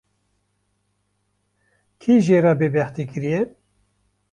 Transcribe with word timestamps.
Kî 2.01 2.13
jê 2.25 2.39
re 2.43 2.53
bêbextî 2.59 3.03
kiriye 3.11 3.41